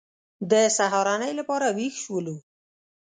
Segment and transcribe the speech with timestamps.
[0.51, 2.35] د سهارنۍ لپاره وېښ شولو.